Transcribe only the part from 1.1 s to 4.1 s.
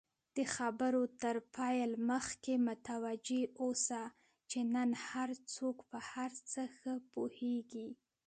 تر پیل مخکی متوجه اوسه،